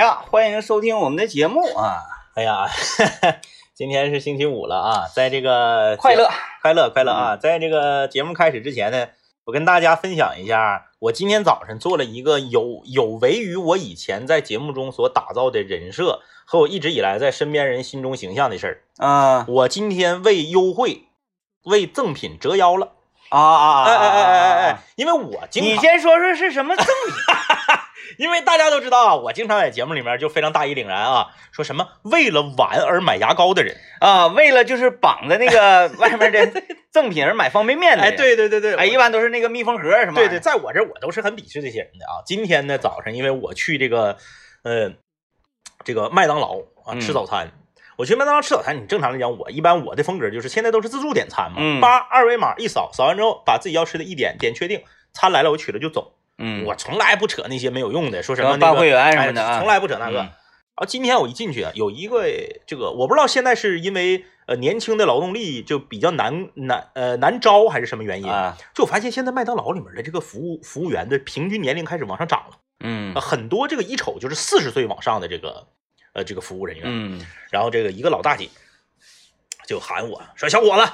[0.00, 2.00] 哎呀，欢迎收听我们的节目啊！
[2.34, 2.66] 哎呀，
[3.76, 6.26] 今天是星期五了啊，在这个快乐
[6.62, 9.08] 快乐快乐啊，在这个节目开始之前呢，
[9.44, 19.06] 我跟大家分享一下，我今天早上做了一个有有违于我以前在节目中所打造的人设和我一直以来在身边人心中形象的事儿。
[19.06, 21.08] 啊我今天为优惠、
[21.64, 22.92] 为赠品折腰了。
[23.28, 23.82] 啊啊！
[23.82, 24.78] 啊哎哎哎哎哎哎！！
[24.96, 27.34] 因为我经你，先说说是什么赠品？
[28.18, 33.76] 因为大家都知道啊，我经常在节目里面就非常大义凛然啊，说什么为了碗而买牙膏的人。
[34.00, 38.02] 啊，为了就是绑在那个 外面的赠品而买方便面的。
[38.02, 40.14] 哎，，对对对对，哎，一般都是那个密封盒什么。
[40.14, 42.22] 对对，，在我这我都是很鄙视这些人的啊。
[42.24, 44.16] 今天呢早上，因为我去这个
[44.62, 44.92] 呃
[45.84, 47.52] 这个麦当劳啊嗯吃早餐，
[47.96, 54.82] 我去麦当劳吃早餐，你正常来讲，我一般我的风格就是现在都是自助点餐嘛，嗯叭二维码一扫，扫完之后把自己要吃的一点点确定，
[55.12, 60.20] 餐来了我取了就走，嗯，我从来不扯那些没有用的，说什什么那个办会员什么的从来不扯那个。
[60.22, 60.24] 嗯。
[60.24, 62.24] 然后今天我一进去啊，有一个
[62.66, 73.12] 这个我不知道现在是因为呃年轻的劳动力就比较难难呃难招还是什么原因，啊，就我发现现在麦当劳里面的这个服务服务员的平均年龄开始往上涨了，嗯。
[73.14, 75.66] 呃很多这个一瞅就是四十岁往上的这个
[76.14, 77.26] 呃这个服务人员，嗯。
[77.50, 78.48] 然后这个一个老大姐
[79.66, 80.90] 就喊我说小伙子，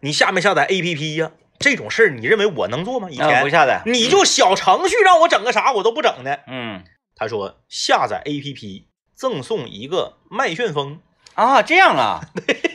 [0.00, 3.08] 你下没下载 APP 呀、这种事儿你认为我能做吗？
[3.10, 3.82] 以啊前、不下载。
[3.86, 6.40] 你就小程序让我整个啥我都不整的。
[6.48, 6.82] 嗯
[7.14, 11.00] 他说下载 APP 赠送一个麦旋风，
[11.34, 12.20] 啊，这样啊。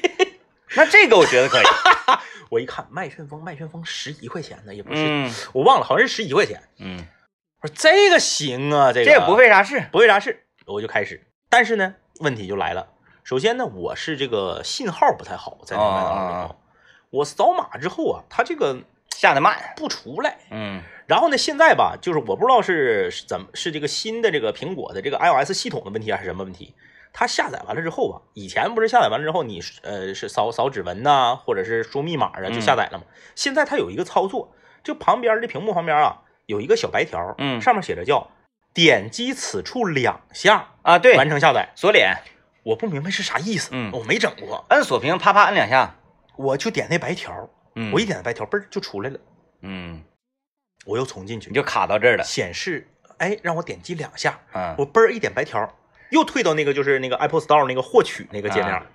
[0.78, 1.66] 那这个我觉得可以。
[2.52, 6.62] 我一看麦旋风麦旋风十一块钱呢，也不是、嗯我忘了，好像是十一块钱。
[6.78, 7.08] 嗯，
[7.64, 9.90] 我说这个行啊，这个这也不费啥事。
[9.92, 11.26] 不费啥事，我就开始。
[11.50, 12.90] 但是呢，问题就来了。
[13.24, 16.56] 首先呢，我是这个信号不太好，在那个麦当劳里头，啊
[17.10, 18.78] 我扫码之后啊，它这个
[19.10, 19.74] 下的慢。
[19.76, 20.38] 不出来。
[20.52, 26.74] 嗯然后呢，现在吧，就是我不知道是是怎么是这个新的这个苹果的这个 iOS 系统的问题还是什么问题。
[27.14, 33.04] 它下载完了之后吧，以前不是下载完了之后你呃是扫扫指纹呐、或者是输密码啊就下载了吗？
[33.36, 34.54] 现在它有一个操作，
[34.84, 38.32] 就旁边的屏幕旁边啊有一个小白条，嗯上面写着叫
[38.74, 41.70] 点击此处两下啊，对，完成下载。
[41.76, 42.18] 锁脸，
[42.64, 45.96] 我不明白是啥意思，嗯我没整过，摁锁屏，啪啪摁两下。
[46.38, 47.92] 我就点那白条，嗯。
[47.92, 49.20] 我一点那白条，嘣儿就出来了，
[49.62, 50.04] 嗯，
[50.86, 51.50] 我又重进去。
[51.50, 52.24] 你，就卡到这儿了。
[52.24, 52.88] 显示，
[53.18, 55.78] 哎，让我点击两下，嗯，我嘣儿一点白条，
[56.12, 58.86] 又退到那个就是那个 Apple Store 那个获取那个界面，啊。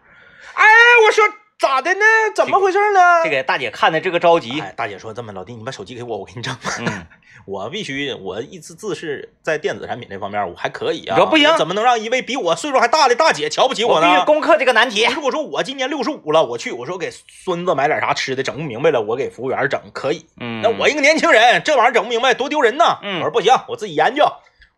[0.55, 0.65] 哎，
[1.07, 1.25] 我说
[1.61, 2.01] 咋的呢？
[2.35, 3.23] 怎么回事呢？
[3.23, 4.59] 这个大姐看的这个着急。
[4.63, 6.57] 哎，大姐说这么老弟，你把手机给我，我给你整。
[6.79, 7.07] 嗯，
[7.45, 14.25] 我必须，我一直自是在电子产品这方面我还可以啊，你说不行怎么能让一位比我岁数还大的大姐瞧不起我呢必须呢？
[14.25, 15.05] 攻克这个难题。
[15.15, 20.25] 如果说我今年六十五了，我去，我说给孙子买点啥吃的，整不明白了，我给服务员整可以。
[20.41, 22.99] 嗯，那我一个年轻人，这玩意儿整不明白，多丢人呐！
[23.03, 24.25] 嗯我说不行，我自己研究，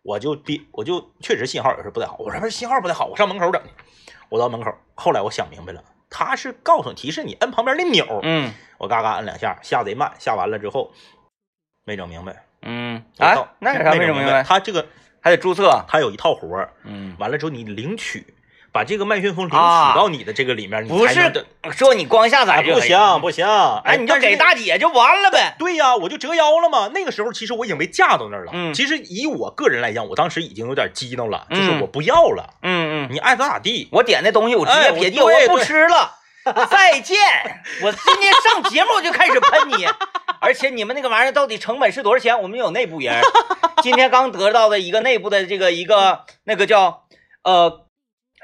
[0.03, 2.16] 我就逼，我就确实信号有时候不太好。
[2.19, 3.69] 我说不是信号不太好，我上门口整去。
[4.28, 8.52] 我到门口，后来我想明白了，他是告诉你提示你摁旁边的钮，嗯。
[8.78, 10.92] 我嘎嘎摁两下，下贼慢，下完了之后
[11.84, 12.44] 没整明白。
[12.62, 13.02] 嗯。
[13.18, 14.42] 我到啊，那有啥没整明白？
[14.42, 14.86] 他这个
[15.20, 15.84] 还得注册。
[15.88, 18.34] 他有一套活儿，嗯，完了之后你领取，
[18.72, 19.94] 把这个麦旋风领取啊。
[19.94, 21.14] 到你的这个里面，你不是
[21.70, 23.46] 说你光下载哎不行不行，
[23.84, 25.54] 哎，你就给大姐就完了呗。
[25.60, 26.90] 对呀，我就折腰了嘛。
[26.92, 28.50] 那个时候其实我已经被架到那儿了。
[28.52, 28.74] 嗯。
[28.74, 32.81] 其实以我个人来讲，我当时已经有点激动了，就是嗯我不要了，嗯嗯，
[33.12, 33.88] 你爱咋咋地。
[33.92, 36.18] 我点那东西我直接撇地，对我不吃了。
[36.68, 37.16] 再见！
[37.82, 39.86] 我今天上节目我就开始喷你，
[40.42, 42.42] 而且你们那个玩意儿到底成本是多少钱？
[42.42, 43.22] 我们有内部人，
[43.80, 47.04] 今天刚得到的一个内部的这个一个那个叫
[47.44, 47.86] 呃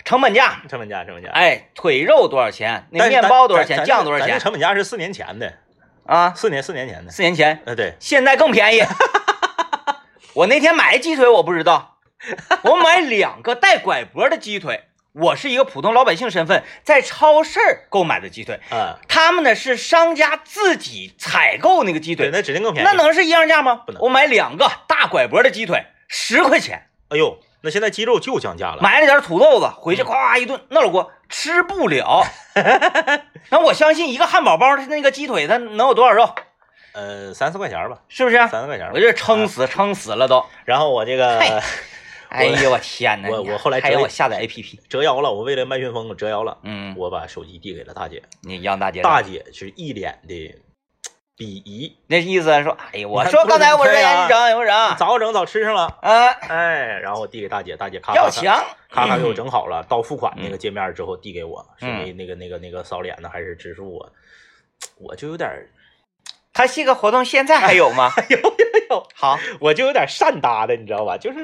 [0.04, 1.30] 成本价，成本价，成本价。
[1.32, 2.86] 哎，腿肉多少钱？
[2.92, 3.84] 那面包多少钱？
[3.84, 4.38] 酱多少钱？
[4.38, 5.52] 成本价是四年前的，
[6.06, 7.10] 啊，四年四年前的。
[7.10, 8.82] 四年前，呃，对，现在更便宜。
[10.34, 11.97] 我那天买鸡腿我不知道，
[12.64, 14.84] 我买两个带拐脖的鸡腿。
[15.14, 17.58] 我是一个普通老百姓身份，在超市
[17.88, 22.86] 购买的鸡腿，嗯，他们呢是商家自己采购那个鸡对，腿，那指定更便宜。
[22.86, 24.00] 那能是一样价吗不能？
[24.02, 28.78] 我买两个大拐脖的鸡腿，十块钱，哎呦，那现在鸡肉就降价了。
[28.80, 32.25] 买了点土豆子，回去咵一顿那老锅吃不了。
[33.50, 36.32] 那我相信一个汉堡包的那个鸡腿，它能有多少肉？
[36.93, 38.37] 呃，三四块钱吧，是不是？
[38.37, 38.88] 三四块钱。
[38.93, 40.44] 我这撑死撑死了都。
[40.64, 41.50] 然后我这个嘿
[42.28, 43.28] 哎呦我天呐！
[43.30, 50.34] 我我后来还让我下载 APP，折腰了，我为了麦旋风我折腰了，嗯，我把手机递给了大姐，你让大姐大姐是一脸的
[51.36, 55.98] 鄙夷，那意思说，哎呀，我说刚才我说对呀让你整，我整，早整早吃上了。
[56.02, 64.10] 嗯，哎，然后我递给大姐，大姐咔咔咔要强，咔咔给我整好了，到付款那个界面之后递给我，是嗯那那个那个那个扫脸呢还是支付啊？
[65.00, 65.70] 我就有点儿，
[66.52, 68.12] 他这个活动现在还有吗？
[68.28, 71.16] 有 有有，好，我就有点善搭的，你知道吧？
[71.16, 71.38] 就是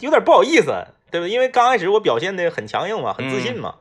[0.00, 0.66] 有点不好意思，
[1.10, 1.30] 对不对？
[1.30, 3.74] 因为刚开始我表现的很强硬嘛，很自信嘛，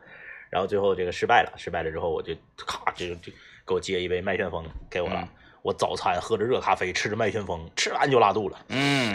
[0.49, 3.31] 然后最后这个失败了，失败了之后我就咔就就
[3.65, 5.19] 给我接一杯麦旋风给我了。
[5.21, 5.27] 嗯
[5.63, 9.11] 我早餐喝着热咖啡，吃着麦旋风，吃完就拉肚了，嗯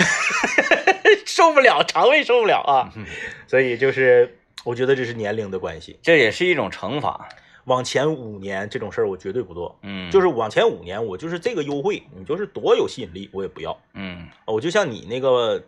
[1.25, 2.93] 受不了，肠胃受不了啊。
[2.95, 3.07] 嗯
[3.49, 5.99] 所以就是我觉得这是年龄的关系。
[6.03, 7.27] 这也是一种惩罚。
[7.65, 13.81] 往前五年这种事儿我绝对不做，嗯，就是往前五年我就是这个优惠，你就是多有吸引力我也不要。
[13.95, 15.63] 嗯我就像你那个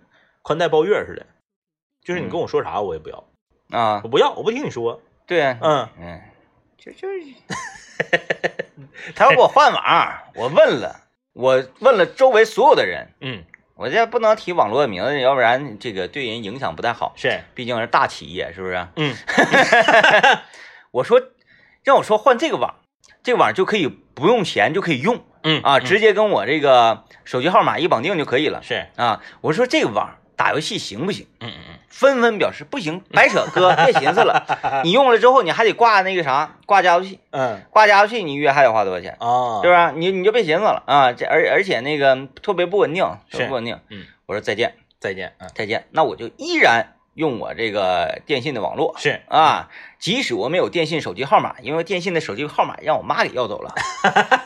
[0.44, 1.24] 宽带包月似的，
[2.04, 3.24] 就是你跟我说啥我也不要，
[3.70, 4.02] 啊。
[4.04, 5.00] 我，不要，我不听你说。
[5.26, 6.20] 对啊，嗯， 嗯，
[6.76, 7.18] 就就是，
[9.16, 11.00] 他要给我换网，我问了，
[11.32, 13.42] 我问了周围所有的人，嗯，
[13.74, 18.86] 我这不能提网络的名字，要不然这个对人影响不太好，是，毕竟是大企业，是不是？
[18.96, 19.16] 嗯？
[20.92, 21.22] 我说
[21.82, 22.74] 让我说换这个网，
[23.22, 25.84] 这个网就可以不用钱就可以用嗯啊，嗯。
[25.84, 29.22] 直接跟我这个手机号码一绑定就可以了是，啊。
[29.40, 31.26] 我说这个网打游戏行不行？
[31.40, 34.44] 嗯嗯嗯纷纷表示不行，白扯，哥别寻思了，
[34.82, 39.16] 你用了之后你还得挂那个啥，挂加速器，嗯挂加速器你一月还得花多少钱？
[39.20, 39.92] 啊，是吧？
[39.94, 41.12] 你你就别寻思了啊！
[41.12, 43.78] 这而而且那个特别不稳定，特别是不稳定。
[43.90, 49.68] 嗯，我说再见再见，嗯，再见，那我就依然用我这个电信的网络是，啊，
[50.00, 53.72] 即使我没有电信手机号码，因为电信的手机号码让我妈给要走了。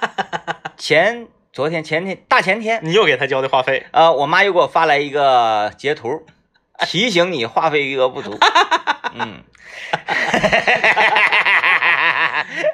[0.76, 1.26] 前
[1.58, 2.78] 昨天前天大前天。
[2.84, 6.24] 你又给他交的话费，啊，我妈又给我发来一个截图，
[6.86, 8.38] 提醒你话费余额不足。
[9.12, 9.42] 嗯，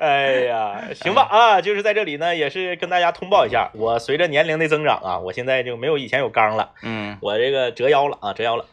[0.02, 7.16] 哎呀，行吧啊，就是在这里呢，也是跟大家通报一下，我随着年龄的增长啊，我现在就没有以前有刚了，嗯。
[7.22, 8.66] 我这个折腰了啊，折腰了。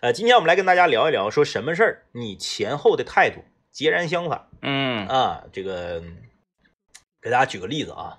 [0.00, 4.48] 呃，今天我们来跟大家聊一聊，说什么事儿你前后的态度截然相反。
[4.60, 5.06] 嗯。
[5.06, 5.44] 啊。
[5.52, 6.02] 这个
[7.22, 8.18] 给大家举个例子啊，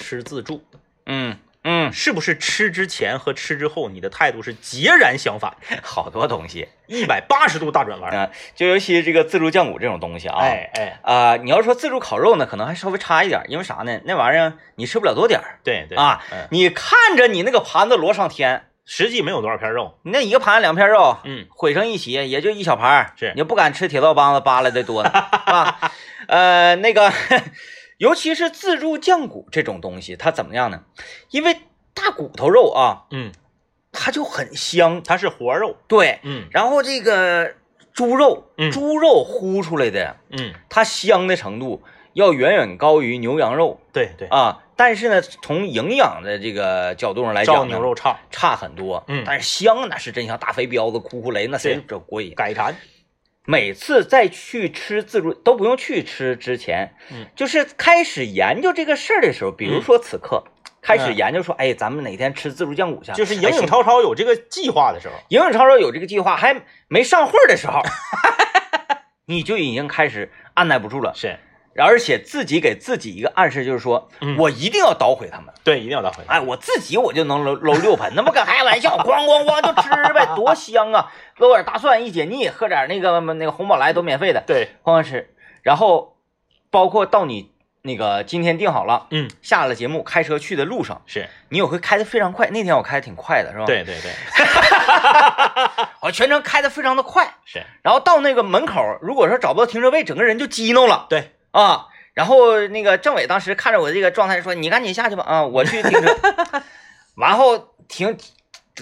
[0.00, 0.64] 吃自助。
[1.06, 5.54] 嗯嗯，是不是吃之前和吃之后你的态度是截然相反，
[5.84, 8.10] 好多东西一百八十度大转弯？
[8.16, 14.00] 啊，就尤其这个自助酱骨这种东西啊，哎哎，啊、你要说自助烤肉呢，可能还稍微差一点，因为啥呢？
[14.04, 23.34] 那玩意儿你吃不了多点儿对对啊，嗯，你看着你那个盘子摞上天，实际没有多少片肉，你那一个盘两片肉，嗯，混成一起也就一小盘儿，是。
[23.36, 25.92] 你不敢吃铁道帮子扒拉的多呢，是吧？
[26.26, 27.12] 呃，那个，
[28.00, 30.84] 尤其是自助酱骨这种东西，它怎么样呢？
[31.30, 31.54] 因为
[31.92, 33.30] 大骨头肉啊，嗯，
[33.92, 37.52] 它就很香，它是活肉，对，嗯然后这个
[37.92, 41.82] 猪肉，嗯猪肉烀出来的，嗯，它香的程度
[42.14, 44.62] 要远远高于牛羊肉对对，啊。
[44.76, 49.04] 但是呢，从营养的这个角度上来讲呢，牛肉差，差很多。
[49.08, 52.32] 嗯但是香那是真香，大肥膘子、库库雷那谁是这过瘾。
[52.34, 52.74] 改馋，
[53.46, 60.44] 每次再去吃自助都不用去吃之前，嗯，就是开始研究这个事儿的时候，比如说此刻。
[60.82, 63.12] 开始嗯研究说，哎，咱们哪天吃自助酱骨去？
[63.12, 67.82] 就是影影超超有这个计划的时候，影影超超有这个计划，还没上会儿的时候，
[69.26, 71.12] 你就已经开始按耐不住了。
[71.14, 71.38] 是
[71.76, 75.52] 而且自己给自己一个暗示，就是说、嗯我一定要捣毁他们。
[75.62, 76.34] 对，一定要打回来。
[76.36, 81.12] 哎，我自己我就能搂搂六盆，那不跟开玩笑，咣咣咣就吃呗， 多香啊！
[81.36, 85.32] 搂点大蒜一解腻，喝点那个那个红宝来都免费的，对，哐哐吃。
[85.62, 86.16] 然后
[86.70, 87.52] 包括到你
[87.82, 94.10] 那个今天定好了，嗯，下了节目开车去的路上，是你有回开的非常快，那天我开的挺快的，是吧？，对对对，
[96.02, 101.06] 我全程开的非常的快，是然后到那个门口，如果说找不到停车位，整个人就激怒了。
[101.10, 106.16] 对啊，然后那个政委当时看着我这个状态说：“你赶紧下去吧，啊，我去停车。
[107.16, 108.16] ”完后停，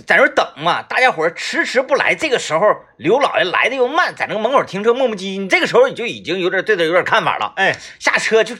[0.07, 2.15] 在那儿等嘛，大家伙迟迟不来。
[2.15, 2.67] 这个时候，
[2.99, 5.41] 刘老爷来的又慢，在那个门口停车磨磨唧唧。
[5.41, 8.55] 你这个时候你就已经有点对他有点看法了，哎，下车就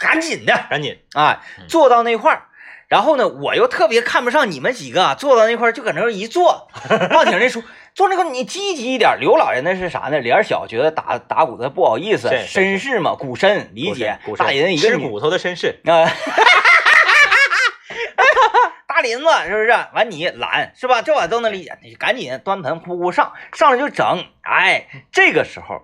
[0.00, 2.46] 赶紧的赶紧，啊，坐到那块儿。
[2.88, 6.68] 然后呢，我又特别看不上你们几个，坐到那块儿就搁那儿一坐。
[7.12, 7.62] 王挺那说，
[8.00, 9.18] 坐那个你积极一点。
[9.20, 10.18] 刘老爷那是啥呢？
[10.20, 14.18] 脸小，觉得打打骨头不好意思，绅士嘛，骨绅理解。
[14.38, 16.08] 大林一个女吃骨头的绅士， 啊，
[18.88, 19.68] 大林子是不是？
[19.92, 21.02] 完你懒是吧？
[21.02, 21.76] 这我都能理解。
[21.82, 24.24] 你赶紧端盆呼呼上，上来就整。
[24.40, 25.82] 哎，这个时候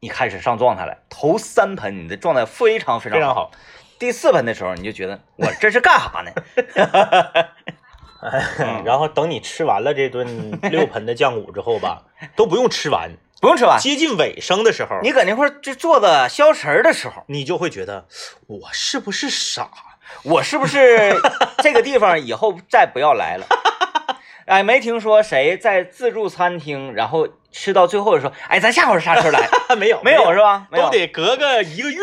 [0.00, 0.98] 你开始上状态了。
[1.08, 3.52] 头三盆你的状态非常非常非常好。
[4.00, 6.32] 第四盆的时候，你就觉得我这是干啥呢？
[8.60, 12.02] 嗯然后等你吃完了这顿 六盆的酱骨之后吧，
[12.36, 13.10] 都不用吃完，
[13.40, 18.06] 不用吃完，接近尾声的时候，你搁那块儿就坐着消食儿的时候，你就会觉得
[18.46, 19.68] 我是不是傻？
[20.24, 21.14] 我是不是
[21.62, 23.46] 这个地方以后再不要来了？
[24.46, 29.48] 哎，没听说谁在自助餐厅，然后吃到最后的时候，哎，咱下回啥时候来？
[29.78, 30.66] 没有，没有是吧？
[30.70, 30.90] 都。
[30.90, 32.00] 得隔个一个月。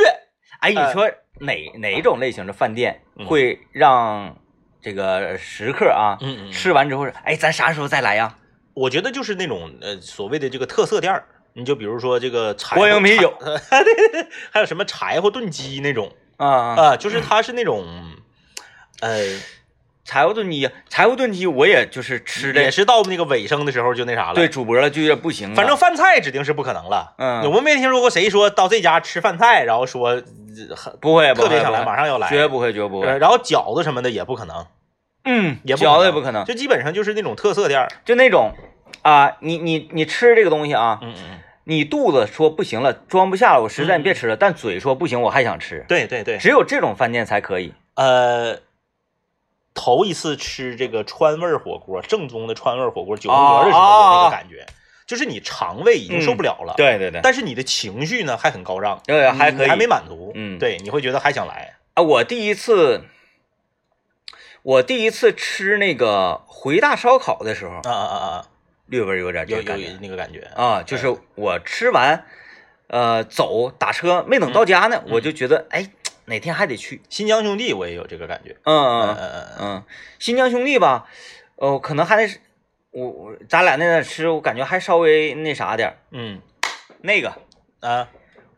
[0.62, 1.10] 哎，你说
[1.42, 4.36] 哪哪种类型的饭店嗯会让
[4.81, 8.36] 这个食客啊嗯嗯吃完之后，哎，咱啥时候再来呀？
[8.74, 13.33] 我觉得就是那种呃所谓的这个特色店儿，你就比如说这个柴国营啤酒。
[14.51, 16.15] 还有什么柴火炖鸡那种。
[16.38, 17.86] 啊啊，啊、就是它是那种，
[19.01, 19.17] 呃，
[20.10, 24.34] 柴火炖鸡，财务炖鸡我也就是吃的也，是到那个尾声的时候就那啥了。
[24.34, 25.56] 对，主播了就有点不行了。
[25.56, 27.13] 反正饭菜指定是不可能了。
[27.20, 30.20] 嗯我没听说过谁说到这家吃饭菜，然后说
[31.00, 33.08] 不会，不特别想来，马上要来，绝不会，绝不会。
[33.08, 34.66] 呃然后饺子什么的也不可能，
[35.25, 37.88] 嗯，也不饺子也不可能，就基本上就是那种特色店儿。
[38.04, 38.51] 就那种
[39.04, 47.75] 啊，你你你吃这个东西啊，嗯嗯嗯，你肚子说不行了，装不下了，我实在嗯你别吃了，但嘴说不行，我还想吃，对对对，只有这种饭店才可以。
[47.94, 48.58] 呃，
[49.74, 54.66] 头一次吃这个川味儿火锅，正宗的川味儿火锅九宫格的时候，那个感觉，
[55.06, 59.68] 就是你肠胃已经受不了了，对对对，但是你的情绪呢还很高涨，对还可以。
[59.68, 60.60] 还没满足，嗯。
[60.60, 63.04] 对，你会觉得还想来，啊，我第一次，
[64.62, 68.46] 我第一次吃那个回大烧烤的时候，啊啊啊啊，
[68.88, 69.98] 略微有点这有有个感觉。
[70.02, 72.26] 那个感觉，啊，就是我吃完，
[72.88, 75.14] 呃，走打车没等到家呢，嗯。
[75.14, 75.90] 我就觉得哎，
[76.29, 77.01] 哪天还得去。
[77.09, 79.83] 新疆兄弟我也有这个感觉，嗯嗯嗯嗯嗯嗯，
[80.19, 81.07] 新疆兄弟吧，
[81.57, 82.39] 哦，可能还得是
[82.91, 85.98] 我我咱俩那那吃，我感觉还稍微那啥点儿。
[86.12, 86.39] 嗯。
[87.01, 87.33] 那个，
[87.81, 88.07] 啊。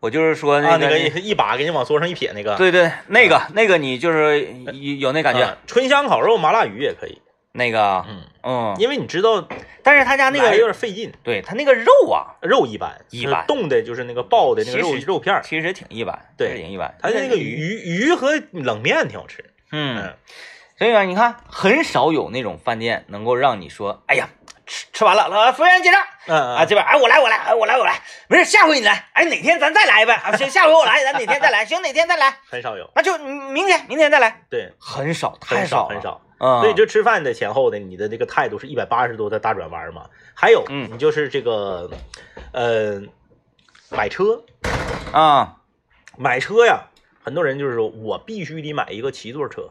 [0.01, 7.21] 我就是说啊那个，那个一一把给你往桌上一撇那个，对对，那个那个你就是有有那感觉，啊春香烤肉麻辣鱼也可以，
[7.53, 9.45] 那个，嗯，嗯，因为你知道
[9.83, 13.45] 但是他家那个有，点费劲，对他那个肉啊，肉一般，一般。
[13.47, 16.95] 冻的就是那个爆的那个肉肉片儿，其实挺一般，对挺一般。
[17.01, 20.15] 他那个鱼，鱼鱼和冷面挺好吃，嗯，
[20.77, 24.29] 所以啊你看，很少有那种饭店能够让你说，哎呀，
[24.65, 26.01] 吃吃完了，呃，服务员结账。
[26.27, 26.55] 嗯嗯。
[26.55, 35.95] 啊，这边哎，我来，我来，哎，我来，我来，没事，下回你来，哎，哪天咱再来呗， 啊，行，下回我来，咱哪天再来，行，哪天再来，很少有，那就明天，明天再来，对，很少，太少了。
[35.95, 36.21] 很，少。
[36.43, 40.09] 嗯，所以这吃饭的前后的，你的这个态度是一百八十度的大转弯嘛？
[40.33, 40.89] 还有，嗯。
[40.91, 41.91] 你就是这个，
[42.51, 42.99] 呃，
[43.91, 44.43] 买车，
[45.11, 45.57] 啊，
[46.17, 46.87] 买车呀，
[47.23, 49.69] 很多人就是说我必须得买一个七座车，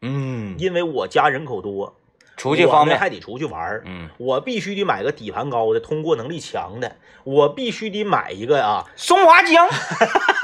[0.00, 1.96] 嗯，因为我家人口多，
[2.36, 3.82] 出去方便，还得出去玩儿。
[3.84, 6.96] 嗯，我必须得买个底盘高的，通过能力强的。
[7.24, 9.68] 我必须得买一个啊，松花江，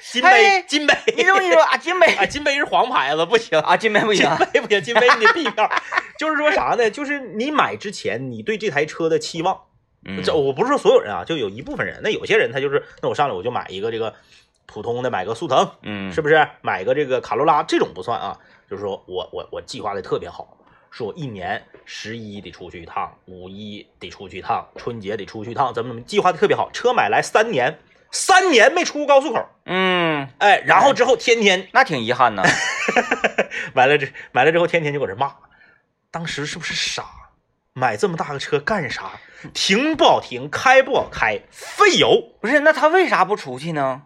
[0.00, 0.94] 金哎杯，金杯。
[1.16, 3.58] 你这么一说啊，金杯 啊，金杯是黄牌子，不行。
[3.60, 5.70] 啊，金杯不行金，杯不行，金杯你得 B 票。
[6.18, 6.90] 就是说啥呢？
[6.90, 9.60] 就是你买之前，你对这台车的期望，
[10.04, 12.00] 嗯这我不是说所有人啊，就有一部分人。
[12.02, 14.14] 那有些人他就是，那我上来我就买一个这个
[14.66, 16.48] 普通的，买个速腾，嗯，是不是？
[16.62, 18.38] 买个这个卡罗拉，这种不算啊。
[18.70, 20.56] 就是说我我我计划的特别好，
[20.90, 26.70] 说我一年十一得出去一趟，五一得出去一趟，春节得出去一趟，怎么怎么计划的特别好。
[26.72, 27.78] 车买来三年，
[28.14, 32.44] 三年没出过高速口，嗯，哎，然后之后天天那挺遗憾呢，
[33.74, 35.32] 完了这完了之后，天天就搁这骂，
[36.12, 37.04] 当时是不是傻？
[37.72, 39.10] 买这么大个车干啥？
[39.52, 42.22] 停不好停，开不好开，费油。
[42.40, 44.02] 不是，那他为啥不出去呢？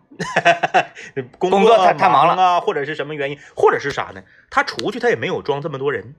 [1.38, 4.22] 工工作太太忙了啊，或者是什么原因，或者是啥呢？
[4.48, 6.14] 他出去他也没有装这么多人，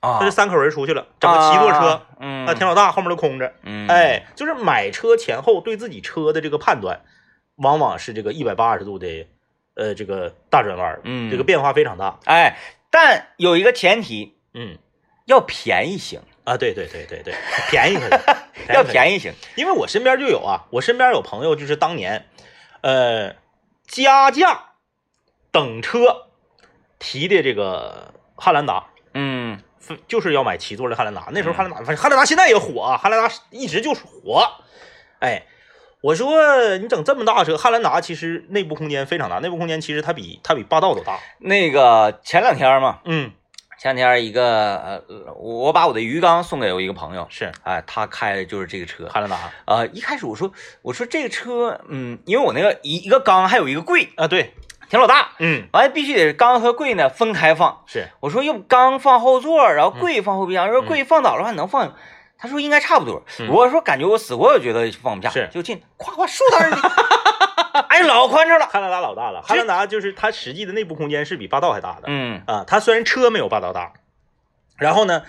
[0.00, 3.54] 啊，他就三口人出去了，整个七座车，啊，嗯，那挺老大，后面都空着。
[3.62, 7.00] 嗯，哎，就是买车前后对自己车的这个判断，
[7.56, 9.26] 往往是这个一百八十度的，
[9.74, 12.18] 呃，这个大转弯，嗯这个变化非常大。
[12.24, 12.58] 哎，
[12.90, 14.78] 但有一个前提，嗯
[15.26, 17.34] 要便宜行，啊，对对对对对，
[17.70, 18.10] 便宜可以，
[18.74, 18.84] 要。
[18.84, 22.26] 便宜行，因为我身边就有啊，我身边有朋友就是当年，
[22.82, 23.34] 呃，
[23.86, 24.72] 加价
[25.50, 26.26] 等车
[26.98, 29.60] 提的这个汉兰达，嗯
[30.08, 31.28] 就是要买七座的汉兰达。
[31.30, 34.46] 那时候汉兰达，反正汉兰达现在也火啊，汉兰达一直就是火。
[35.20, 35.44] 哎，
[36.04, 41.18] 我说你整这么大车，汉兰达其实内部空间非常大，内部空间其实它比它比霸道都大。
[41.38, 43.30] 那个前两天嘛，嗯，
[43.78, 45.02] 前两天一个呃，
[45.40, 49.08] 我把我的鱼缸送给我一个朋友，是哎，他开的就是这个车。
[49.08, 54.52] 汉兰达呃，一开始我说我说这个车，嗯，因为我那个一一个缸还有一个柜，啊，对，
[54.90, 57.82] 挺老大，嗯，完了必须得缸和柜呢分开放。
[57.86, 61.94] 是我说要不缸放后座，然后柜放后备箱，要是柜放倒的话能放。
[62.38, 63.22] 他说应该差不多。
[63.40, 66.76] 嗯我说感觉我死活也觉得放不下，是就进，夸夸竖到那里，
[67.88, 68.66] 哎，老宽敞了。
[68.66, 72.02] 汉兰达老大了，汉兰达就是它实际的内部空间是比霸道还大的。
[72.06, 73.92] 嗯啊，它虽然车没有霸道大，
[74.76, 75.22] 然后呢，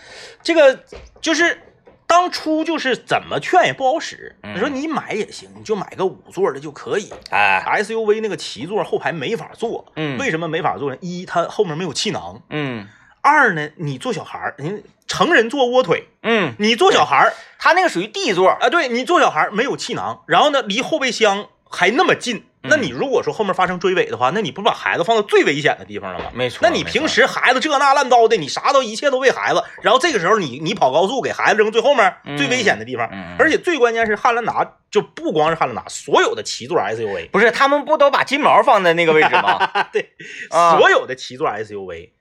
[0.43, 0.79] 这个
[1.21, 1.61] 就是
[2.07, 4.35] 当初就是怎么劝也不好使。
[4.43, 7.11] 嗯你说你买也行，你就买个五座的就可以。
[7.29, 10.97] 哎，SUV 那个七座后排没法坐，嗯为什么没法坐呢？
[11.01, 12.87] 一，它后面没有气囊；嗯
[13.21, 17.33] 二呢，你坐小孩儿，你成人坐窝腿，嗯，你坐小孩儿。
[17.57, 26.25] 他那个属于 D 座，啊，对你坐小孩儿没有气囊，然后呢，离后备箱还那么近，那你如果说后面发生追尾的话，那你不把孩子放到最危险的地方了吗？
[26.33, 26.59] 没错。
[26.61, 39.65] 那你平时孩子这那烂糟的，你啥都一切都为孩子，然后这个时候你你跑高速给孩子扔最后面最危险的地方，嗯，而且最关键是汉兰达就不光是汉兰达，所有的七座 SUV 不是他们不都把金毛放在那个位置吗？
[39.91, 40.11] 对，
[40.51, 40.77] 啊。
[40.77, 42.11] 所有的七座 SUV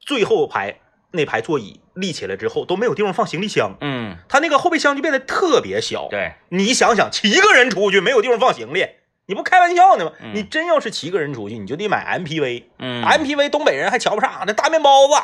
[0.00, 6.08] 最后排那排座椅立起来之后都没有地方放行李箱，嗯，它那个后备箱就变得特别小。
[6.10, 8.86] 对，你想想，七个人出去没有地方放行李，
[9.26, 10.12] 你不开玩笑呢吗？
[10.20, 12.64] 嗯你真要是七个人出去，你就得买 MPV。
[12.78, 15.14] 嗯 MPV 东北人还瞧不上，那大面包子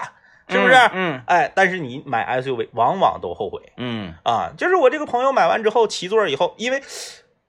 [0.48, 0.74] 是不是？
[0.92, 4.52] 嗯哎，但是你买 SUV 往往都后悔嗯啊。
[4.58, 6.82] 就是我这个朋友买完之后，七座以后，因为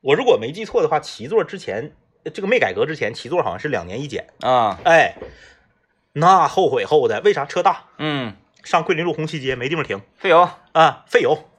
[0.01, 1.91] 我如果没记错的话，七座之前
[2.33, 4.25] 这个没改革之前，七座好像是两年一检。
[4.41, 5.13] 嗯啊哎，
[6.17, 7.83] 那后悔后的，为啥车大？
[7.97, 11.49] 嗯，上桂林路红旗街没地方停费油，啊，费油。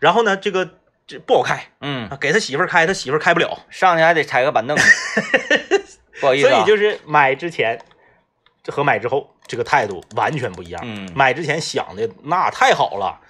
[0.00, 0.68] 然后呢，这个
[1.06, 3.60] 这不好开嗯，啊，给他媳妇儿开，他媳妇儿开不了。
[3.70, 4.76] 上去还得踩个板凳，
[6.20, 7.80] 不好意思啊，所以就是买之前
[8.66, 10.80] 和买之后这个态度完全不一样。
[10.84, 13.20] 嗯买之前想的那太好了，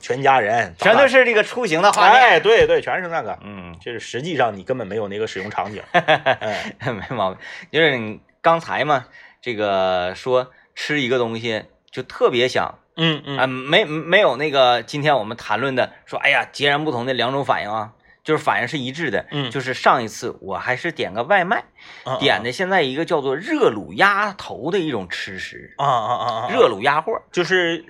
[0.00, 3.38] 全家人全都是这个出行的画面，哎，对对，全是那个。
[3.42, 5.82] 嗯，就是实际上你根本没有那个使用场景。
[5.92, 7.38] 哎， 没毛病，
[7.72, 9.06] 就是你刚才嘛，
[9.48, 19.24] 这个说吃一个东西就特别想嗯嗯啊，没没有那个今天我们谈论的说，哎呀，截然不同的两种反应啊，就是反应是一致的。
[19.30, 21.64] 嗯就是上一次我还是点个外卖，
[22.04, 27.82] 啊点的现在一个叫做热卤鸭头的一种吃食，啊啊啊啊，热卤鸭货就是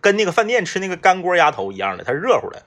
[0.00, 2.62] 跟那个饭店吃那个干锅鸭头一样的，它是热乎的。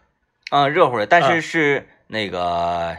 [0.52, 2.96] 啊，热乎的，但啊是是那个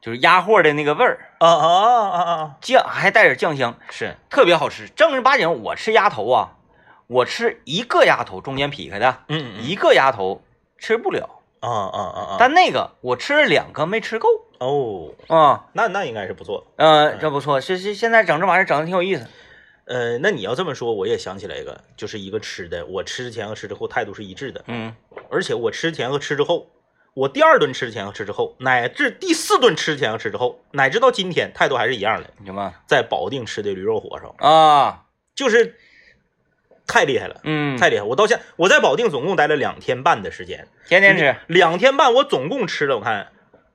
[0.00, 2.56] 就是鸭货的那个味儿，啊啊啊啊！
[2.60, 4.88] 酱还带点酱香，是，特别好吃。
[4.88, 6.56] 正儿八经我吃鸭头啊，
[7.06, 10.42] 我吃一个鸭头中间劈开的，嗯嗯一个鸭头
[10.78, 12.36] 吃不了，啊啊啊啊！
[12.38, 14.28] 但那个我吃了两个没吃够
[14.58, 15.66] 哦，啊。
[15.74, 16.66] 那那应该是不错。
[16.76, 19.26] 呃，这不错，是是，现在整这玩意儿整的挺有意思。
[19.84, 24.94] 呃，那你要这么说，我也想起来一个，就是一个吃的，我吃之前和吃之后态度是一致的，嗯
[25.28, 26.68] 而且我吃前和吃之后，
[27.14, 32.30] 我第二顿吃前和吃之后，乃至第四顿吃前和吃之后，乃至到今天态度还是一样的。
[32.44, 35.04] 什么在保定吃的驴肉火烧，啊？
[35.34, 35.76] 就是
[36.86, 38.02] 太厉害了，嗯，太厉害！
[38.02, 41.36] 我到现我在保定总共待了两天半的时间，天天吃。
[41.46, 43.28] 两天半，我总共吃了，我看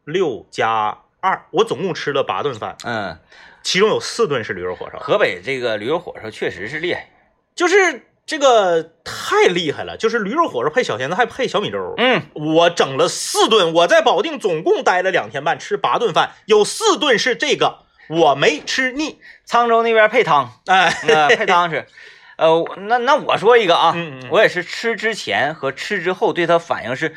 [0.03, 3.17] 六加二，我总共吃了八顿饭，嗯，
[3.63, 7.09] 其中有四顿是驴肉火烧，河北这个驴肉火烧确实是厉害。
[7.55, 11.93] 就是这个太厉害了，就是驴肉火烧配小咸菜还配小米粥。
[11.97, 19.19] 嗯，我整了四顿，我在保定总共待了两天半，吃八顿饭，有四顿是这个，我没吃腻。
[19.47, 21.85] 沧州那边配汤，哎，呃，配汤吃。
[22.38, 27.15] 呃，那那我说一个啊，嗯嗯我也是吃之前和吃之后对它反应是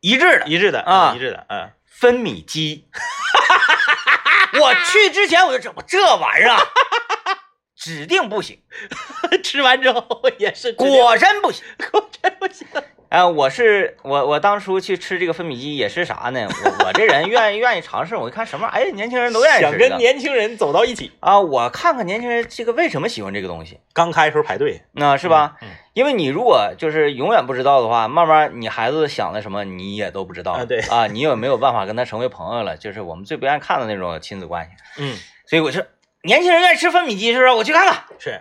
[0.00, 0.46] 一致的。
[0.46, 2.88] 一致的啊一致的，嗯，分米鸡，
[4.60, 6.60] 我去之前我就这，我这玩意儿啊，
[7.80, 8.58] 指定不行，
[9.42, 10.04] 吃完之后
[10.38, 11.64] 也是 果真不行。
[11.90, 12.66] 果真不行。
[13.08, 16.46] 啊、我是我我当初去吃这个分米鸡也是啥呢？
[16.46, 25.56] 我我这人愿意愿意尝试，我一看什么玩意儿，哎，年轻人都愿意想吃这个跟年轻人走到一起，啊，我看看年轻人这个为什么喜欢这个东西，刚开的时候排队，那、是吧？
[25.62, 34.70] 嗯嗯因为你如果就是永远不知道的话，慢慢你孩子想的什么你也都不知道啊对啊，你也没有办法跟他成为朋友了，就是我们最不愿意看的那种亲子关系。
[35.02, 35.16] 嗯，
[35.46, 35.82] 所以我说，
[36.22, 37.50] 年轻人愿意吃分米鸡是不是？
[37.50, 38.04] 我去看看。
[38.18, 38.40] 是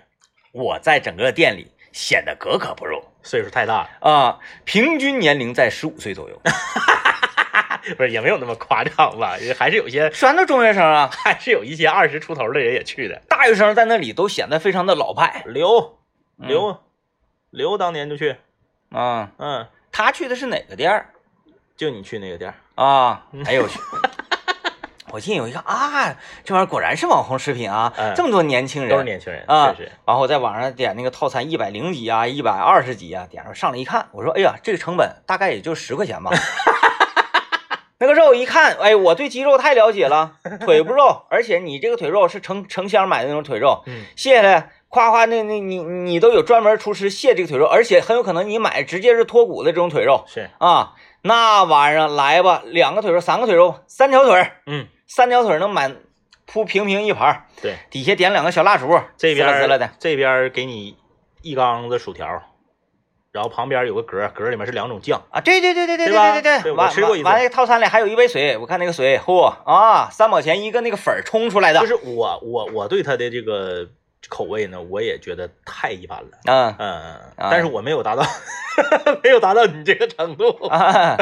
[0.52, 6.42] 我在整个店里显得格格不入岁数太大了，啊，平均年龄在十五岁左右，
[7.96, 9.38] 不是也没有那么夸张吧？
[9.40, 13.22] 也还是有一些，全都中学生啊，还是有一些二十出头的人也去的。
[13.30, 16.00] 大学生在那里都显得非常的老派刘
[16.38, 16.78] 嗯刘
[17.52, 18.36] 刘当年就去，
[18.92, 19.32] 啊。
[19.38, 21.14] 嗯，他去的是哪个店儿
[21.78, 23.28] 就你去那个店儿，啊？
[23.46, 23.80] 哎呦我去！
[25.12, 36.32] 我进去我一看啊，这玩意儿果然是网红食品啊，嗯这么多年轻人都是年轻人，啊确实，然后我在网上点那个套餐一百零几啊，一百二十几啊，点上上来一看，我说哎呀，这个成本大概也就十块钱吧。
[38.02, 50.94] 那个肉一看，哎，我对鸡肉太了解了，腿部肉， 而且你这个腿肉是成成箱买的那种腿肉，嗯卸下来，夸夸那那你你都有专门厨师卸这个腿肉，而且很有可能你买直接是脱骨的这种腿肉是，啊，
[51.24, 55.98] 那玩意儿来吧，两个腿肉，三个腿肉，三条腿儿，嗯，三条腿能满
[56.46, 60.96] 铺平平一盘儿，对，底下点两个小蜡烛，这边滋啦滋啦的，这边给你
[61.42, 62.28] 一缸子薯条，
[63.32, 73.90] 然后旁边有个格，格里面是两种酱，啊，对对对对对对吧对对对我完吃过一次完完，那个套餐里还有一杯水，我看那个水，嚯啊，三毛钱一个那个粉冲出来的，就是我我我对它的这个
[74.28, 76.30] 口味呢，我也觉得太一般了。
[76.46, 77.02] 嗯嗯
[77.38, 78.24] 嗯，但是我没有达到，
[79.24, 80.50] 没有达到你这个程度。
[80.68, 81.18] 啊，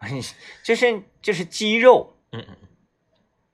[0.64, 2.56] 就是就是鸡肉嗯嗯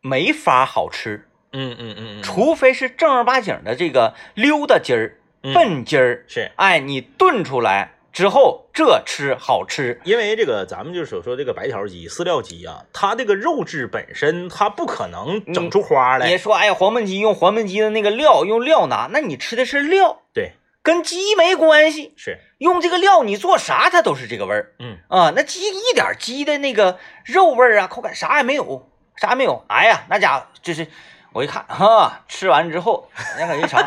[0.06, 5.54] 没法好吃，嗯嗯嗯嗯，除非是正儿八经的这个溜达鸡儿、嗯。
[5.54, 6.52] 笨鸡儿，是。
[6.56, 9.98] 哎，你炖出来之后，这吃好吃。
[10.04, 16.28] 因为这个咱们就是所说这个白条鸡、饲料鸡啊，它这个肉质本身它不可能整出花来。
[16.28, 22.12] 你说，哎呀，黄焖鸡用黄焖鸡的那个料，用料拿，那你吃的是料，对，跟鸡没关系。
[22.18, 24.74] 是，用这个料，你做啥它都是这个味儿。
[24.80, 24.98] 嗯。
[25.08, 25.32] 啊。
[25.34, 29.64] 那鸡一点鸡的那个肉味儿啊、口感啥也没有，啥也没有。
[29.68, 30.86] 哎呀，那家伙就是
[31.32, 33.82] 我一看哈，吃完之后，那个一尝，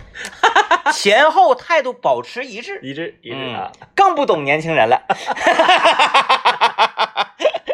[0.92, 5.02] 前后态度保持一致，一致一致嗯啊。，更不懂年轻人了。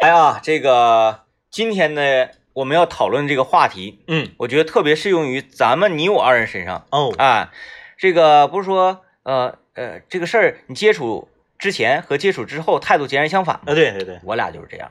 [0.01, 7.51] 哎呀，这个今天呢，我们要讨论这个话题，嗯我觉得特别适用于咱们你我二人身上哦，啊。
[7.97, 11.29] 这个不是说呃呃这个事儿你接触
[11.59, 13.61] 之前和接触之后态度截然相反吗？
[13.67, 14.89] 啊对对对，我俩就是这样。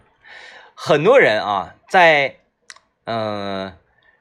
[0.82, 2.36] 很多人啊，在
[3.04, 3.76] 嗯、呃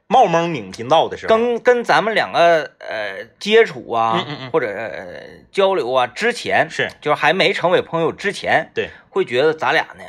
[0.08, 4.52] 冒蒙拧频道的时候，跟跟咱们两个呃接触啊，嗯嗯嗯。
[4.52, 5.22] 或者、呃、
[5.54, 6.90] 交流啊之前，是。
[7.00, 8.90] 就是还没成为朋友之前，对。
[9.10, 10.04] 会觉得咱俩呢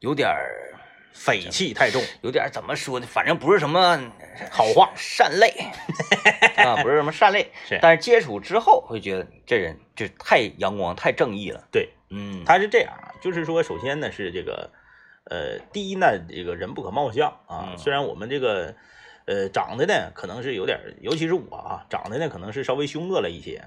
[0.00, 0.74] 有点儿
[1.14, 3.06] 匪气太重，有点儿怎么说呢？
[3.10, 3.98] 反正不是什么
[4.50, 4.90] 好话。
[4.94, 5.54] 善类。
[6.62, 7.50] 啊，不是什么善类。
[7.66, 7.78] 是。
[7.80, 11.66] 但是接触之后会觉得这人就太阳光、太正义了。
[11.72, 14.70] 对，嗯，他是这样啊，就是说，首先呢是这个，
[15.24, 17.68] 呃，第一呢，这个人不可貌相啊。
[17.70, 18.74] 嗯虽然我们这个，
[19.26, 23.62] 呃，长得呢可能是有点，尤其是我啊，长得呢可能是稍微凶恶了一些，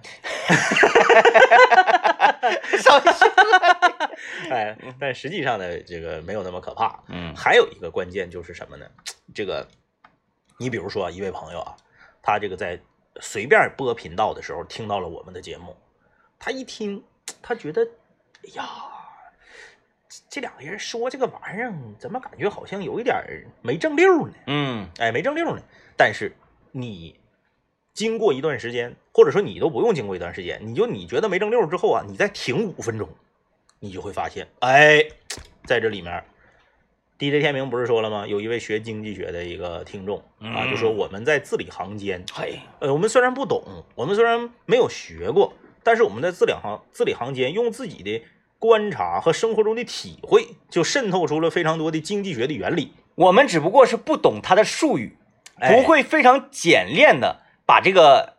[2.80, 3.04] 稍微
[4.50, 7.02] 哎，但实际上呢，这个没有那么可怕。
[7.08, 8.86] 嗯还有一个关键就是什么呢？
[9.34, 9.66] 这个，
[10.58, 11.76] 你比如说一位朋友啊，
[12.22, 12.80] 他这个在
[13.22, 15.76] 随便播频道的时候听到了我们的节目，
[16.39, 17.04] 他一听，
[17.42, 17.82] 他觉得，
[18.44, 18.66] 哎呀，
[20.13, 24.34] 这这两个人说这个玩意儿，怎么感觉好像有一点儿没正溜呢？
[24.47, 25.62] 嗯哎，没正溜呢。
[25.97, 26.36] 但是
[26.71, 27.19] 你
[27.93, 33.10] 经过一段时间，或者说你都不用经过一段时间，你就你觉得没正溜之后啊，你再停五分钟，
[33.80, 35.04] 你就会发现，哎，
[35.65, 36.23] 在这里面
[37.17, 38.28] ，DJ 天明不是说了吗？
[38.28, 43.63] 有一位学经济学的一个听众啊，就说嗯我们在字里行间，嘿，呃，我们虽然不懂，
[43.95, 48.23] 我们虽然没有学过，但是我们在字里行字里行间用自己的
[48.63, 52.93] 观察和生活中的体会，就渗透出了非常多的经济学的原理。
[53.15, 55.17] 我们只不过是不懂它的术语，
[55.60, 58.36] 哎不会非常简练的把这个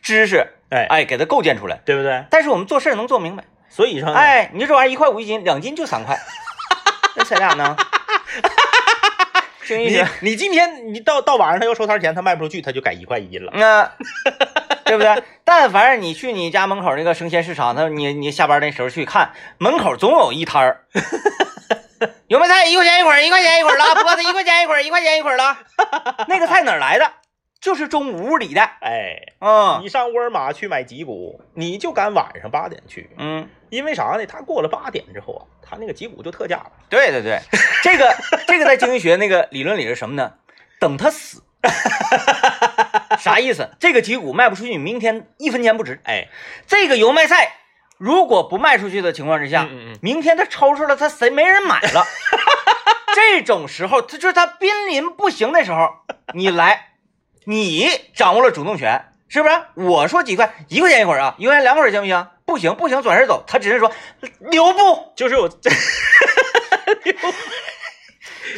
[0.00, 1.78] 知识哎哎给它构建出来。
[1.84, 2.24] 对不对？
[2.30, 3.44] 但是我们做事能做明白。
[3.68, 6.18] 所以说呢，哎，你这玩意儿一块五一斤，两斤就三块，
[7.14, 7.76] 那谁俩呢？
[9.78, 13.52] 你，你今天你到到晚上他要收摊钱，他卖不出去，他就改一块一斤了。
[13.54, 13.90] 那、
[14.84, 15.22] 对不对？
[15.44, 20.84] 但凡你去你家门口那个生鲜市场，他你你下班那时候去看，门口总有一摊儿，
[22.28, 25.56] 油麦菜一块钱一捆儿，一块钱一捆儿了，菠菜一块钱一捆儿，一块钱一捆儿 了。
[26.28, 27.10] 那个菜哪儿来的？
[27.60, 28.62] 就是中午里的。
[28.80, 34.26] 哎，嗯你上沃尔玛去买脊骨，你就赶晚上八点去，嗯，因为啥呢？
[34.26, 36.72] 他过了八点之后啊，他那个脊骨就特价了。
[36.88, 37.40] 对对对，
[37.82, 38.14] 这个
[38.46, 40.34] 这个在经济学那个理论里是什么呢？
[40.78, 41.42] 等他死。
[43.18, 43.68] 啥意思？
[43.78, 46.00] 这个脊骨卖不出去，明天一分钱不值。
[46.04, 46.28] 哎，
[46.66, 47.56] 这个油麦菜
[47.98, 52.06] 如果不卖出去的情况之下，嗯嗯嗯明天他抽出来，他谁没人买了？
[53.14, 55.90] 这种时候，他就是他濒临不行的时候，
[56.32, 56.89] 你来，
[57.44, 59.54] 你掌握了主动权，是不是？
[59.74, 62.26] 我说几块，一块钱一会儿啊，一块钱两会儿行不行？
[62.46, 63.44] 不行，不行，转身走。
[63.46, 63.90] 他只是说
[64.50, 65.78] 留步，就是我这 是
[67.04, 67.32] 这不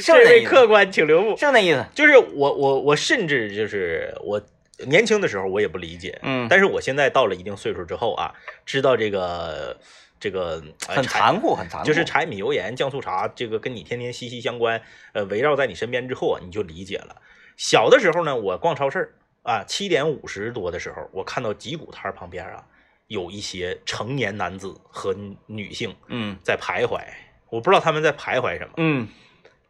[0.00, 0.28] 是那意思？
[0.30, 1.36] 位客官请留步。
[1.36, 1.84] 是那意思。
[1.94, 4.40] 就是我我我甚至就是我
[4.86, 8.32] 年轻的时候我也不理解，嗯但是我现在到了一定岁数之后啊，
[8.64, 9.76] 知道这个
[10.18, 11.86] 这个呃很残酷，很残酷。
[11.86, 14.80] 就是柴米油盐酱醋茶，这个跟你天天息息相关，
[15.12, 17.16] 呃，围绕在你身边之后啊，你就理解了。
[17.56, 22.64] 小的时候呢，我逛超市儿啊，七点五十多的时候，我看到脊骨摊儿旁边啊，
[23.08, 25.14] 有一些成年男子和
[25.46, 27.00] 女性嗯在徘徊，
[27.48, 28.74] 我不知道他们在徘徊什么。
[28.76, 29.08] 嗯，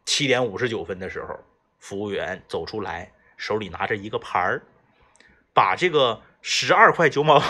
[0.05, 1.39] 七点五十九分的时候，
[1.79, 4.63] 服务员走出来，手里拿着一个盘儿，
[5.53, 7.45] 把这个十二块九毛八、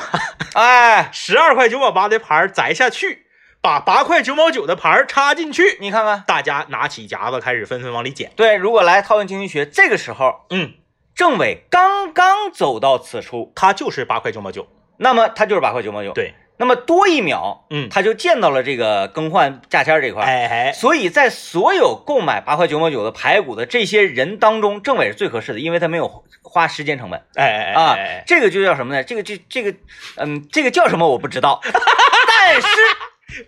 [0.54, 3.23] 哎，十二块九毛八的盘儿摘下去，
[3.63, 8.30] 把八块九毛九的牌儿插进去，你看看，大家拿起夹子开始纷纷往里捡。
[8.36, 10.73] 对，如果来套用经济学，这个时候嗯，
[11.15, 14.67] 政委刚刚走到此处，他就是八块九毛九。
[14.97, 20.26] 那么他就是八块九毛九。，对，那么多一秒，嗯，他就见到了这个更换价签这一块。
[20.26, 28.23] 哎哎，所以在所有购买八块九毛九的排骨的这些人当中，政委是最合适的，因为他没有花时间成本哎哎啊哎哎，。
[28.28, 29.02] 这个就叫什么呢？
[29.06, 29.73] 这个这这个，
[30.17, 32.67] 嗯，这个叫什么我不知道， 但是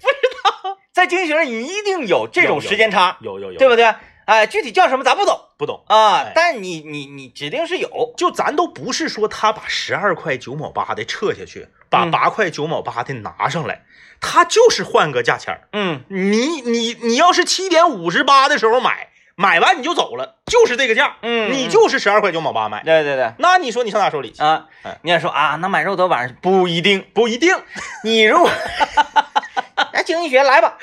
[0.01, 3.93] 不知道，在经济学上一定有这种时间差，有有有，对不对？
[4.25, 5.83] 哎，具体叫什么咱不懂不懂。
[5.87, 13.83] 啊哎，但你你你指定是有，就咱都不是说他把十二块九毛八的撤下去，把嗯八块九毛八的拿上来，
[14.19, 15.67] 他就是换个价钱儿。
[15.73, 22.81] 嗯，你你你要是七点五十八的时候买，买完你就走了，就是这个价，嗯你就是十二块九毛八买。
[22.83, 23.31] 对对对。
[23.37, 24.41] 那你说你上哪收理去？
[24.41, 27.55] 啊哎，你也说啊，那买肉得晚上不一定，不一定。
[28.03, 28.49] 你如果，
[29.93, 30.77] 哎，经济学来吧，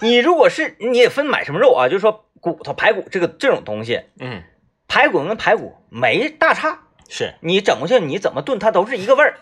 [0.00, 4.42] 你如果是你也分买什么肉啊，就是说骨头、排骨这个这种东西，嗯，
[4.88, 7.34] 排骨跟排骨没大差，是。
[7.40, 9.38] 你整过去你怎么炖它都是一个味儿。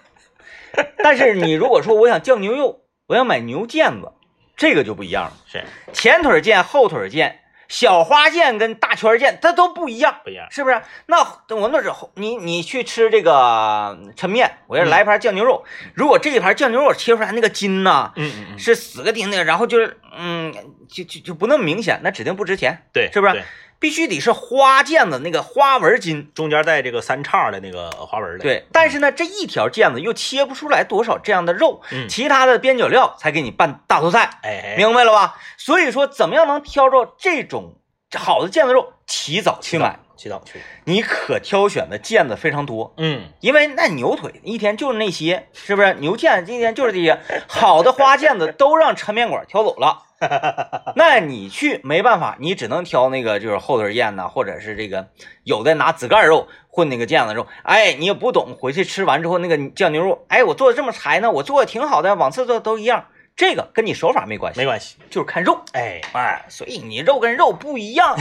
[0.99, 4.13] 但是你如果说我想酱牛肉，我想买牛腱子，
[4.57, 5.65] 这个就不一样了，是。
[5.93, 7.35] 前腿腱、后腿腱、
[7.69, 10.21] 小花剑跟大圈剑它都不一样。
[10.25, 10.47] 不一样。
[10.51, 10.81] 是不是？
[11.07, 11.19] 那
[11.57, 15.65] 我那时候你你去吃这个抻面，我要来一盘酱牛肉。
[15.95, 20.53] 如果这一盘酱牛肉切出来那个筋呐，嗯嗯嗯，是死个钉钉，然后就是嗯，
[20.89, 23.43] 就就就不那么明显，那指定不值钱，对，是不是对
[23.85, 26.33] 必须得是花腱子那个花纹筋。
[26.35, 35.37] 中间带这个三叉的那个花纹的。，对，但是呢，这一条腱子又切不出来多少这样的肉，嗯其他的边角料才给你拌大头菜，哎，明白了吧？
[35.59, 37.75] 所以说，怎么样能挑着这种
[38.17, 40.63] 好的腱子肉，起早去买，提早去。
[40.85, 42.95] 你可挑选的腱子非常多。
[42.97, 45.93] 嗯，因为那牛腿一天就是那些，是不是？
[46.01, 50.05] 牛腱子今天就是这些，好的花腱子都让抻面馆挑走了。
[50.97, 55.09] 那你去没办法，你只能挑那个就是后腿腱呐，或者是这个
[55.43, 57.47] 有的拿紫盖肉混那个腱子肉。
[57.63, 63.07] 哎，你也不懂，回去吃完之后那个酱牛肉，哎，我做的这么柴呢，我做的挺好的，往次做都一样。
[63.37, 64.97] 这个跟你手法没关系，没关系。
[65.11, 65.61] 就是看肉。
[65.73, 68.17] 哎，哎，所以你肉跟肉不一样，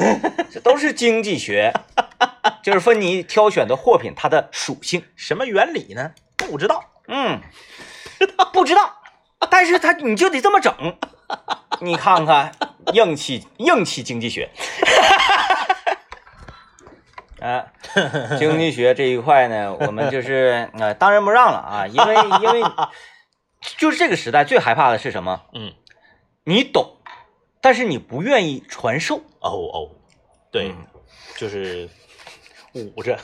[0.52, 1.72] 这都是经济学，
[2.62, 5.02] 就是分你挑选的货品它的属性。
[5.16, 6.10] 什么原理呢？
[6.36, 6.84] 不知道。
[7.06, 7.40] 嗯，
[8.52, 8.97] 不知道，
[9.50, 10.74] 但是他你就得这么整，
[11.80, 12.52] 你看看
[12.92, 14.50] 硬气硬气经济学，
[17.40, 17.66] 啊，
[18.38, 22.70] 经济学这一块呢，我们就是呃当仁不让了啊，因为因为
[23.76, 25.42] 就是这个时代最害怕的是什么？
[25.52, 25.72] 嗯，
[26.44, 26.96] 你懂，
[27.60, 29.18] 但是你不愿意传授。
[29.40, 29.90] 哦哦，
[30.50, 30.86] 对，嗯
[31.36, 31.88] 就是
[32.74, 33.18] 捂着。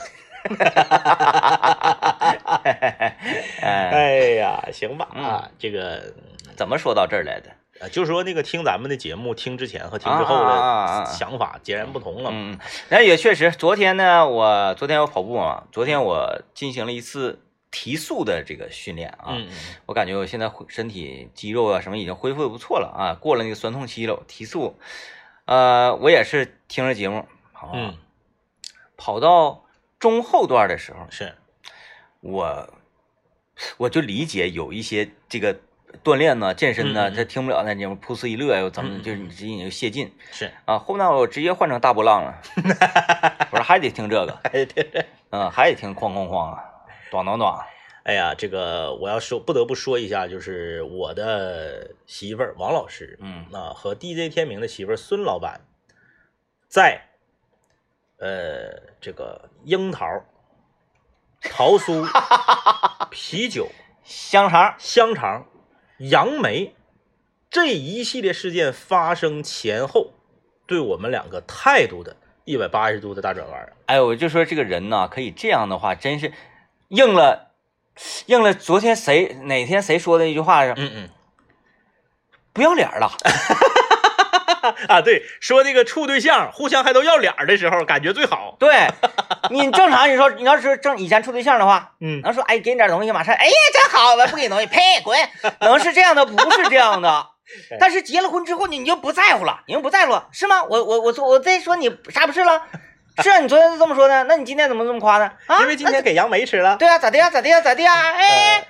[3.61, 5.23] 哎， 哎呀，行吧嗯。
[5.23, 6.13] 啊，这个
[6.55, 7.49] 怎么说到这儿来的？
[7.81, 12.29] 呃，就是说那个听咱们的节目，听之前和听之后的想法截然不同了。
[12.31, 19.53] 嗯，那也确实，昨天呢，我昨天我跑步嘛，昨天我进行了一次提速的这个训练啊，嗯嗯。
[19.87, 24.79] 我感觉我现在身体肌肉啊什么已经恢复的不错了啊，过了那个酸痛期了，提速，
[25.43, 27.27] 呃，我也是听着节目
[27.73, 27.93] 嗯，
[28.95, 29.64] 跑到
[30.05, 31.33] 中后段的时候，是，
[32.21, 32.69] 我
[33.77, 35.57] 我就理解有一些这个
[36.03, 40.77] 锻炼呢、健身呢，嗯嗯嗯他听不了那节目，噗呲一乐又怎么，就是你直接你就泄劲是，啊。
[40.77, 42.39] 后面我直接换成大波浪了，
[43.49, 45.07] 我说还得听这个，哎对。
[45.31, 46.63] 嗯，还得听哐哐哐啊，
[47.09, 47.59] 咣咣咣，
[48.03, 55.61] 哎呀，这个我要说，不得不说一下，就是我的媳妇儿王老师，嗯啊，和 DJ 天明的媳妇儿孙老板，
[56.69, 57.01] 在
[58.19, 60.05] 呃这个樱桃、
[61.41, 62.07] 桃酥、
[63.09, 63.69] 啤酒、
[64.03, 65.45] 香肠，香肠、
[65.97, 66.75] 杨梅
[67.49, 70.13] 这一系列事件发生前后，
[70.65, 73.73] 对我们两个态度的一百八十度的大转弯儿。
[73.85, 76.33] 哎，我就说这个人呢，可以这样的话，真是
[76.89, 77.51] 应了，
[78.25, 81.09] 应了昨天谁哪天谁说的一句话是嗯嗯。
[82.53, 83.11] 不要脸了，
[84.87, 88.55] 啊，对，说那个处对象互相还都要脸儿的时候，感觉最好。
[88.59, 88.87] 对
[89.49, 95.17] 你正常你说你要是正以前处对象的话，嗯，能说哎给你点东西马上哎呀真好我，不给你东西呸滚，
[95.61, 96.25] 能是这样的？
[96.25, 97.27] 不是这样的。
[97.79, 100.63] 但是结了婚之后你你就不在乎了，你就不在乎了，是吗？
[100.63, 102.61] 我我我说我再说你啥不是了？
[103.21, 105.31] 是啊，你昨天是这么说的，那你今天怎么这么夸呢？
[105.45, 106.75] 啊，因为今天给杨梅吃了。
[106.77, 107.29] 对啊，咋的呀？
[107.29, 107.61] 咋的呀？
[107.61, 108.11] 咋的呀？
[108.13, 108.65] 哎，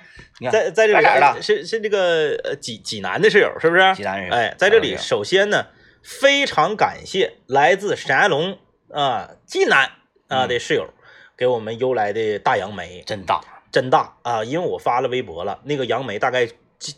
[0.52, 3.94] 在在这里是是这个呃济济南的室友是不是？
[3.94, 5.64] 济南人哎，在这里首先呢，
[6.06, 8.58] 非常感谢来自沈阳龙
[8.92, 9.86] 啊济南
[10.28, 10.88] 啊嗯的室友
[11.36, 13.40] 给我们邮来的大杨梅，真大，
[13.72, 14.44] 真大啊！
[14.44, 16.48] 因为我发了微博了，那个杨梅大概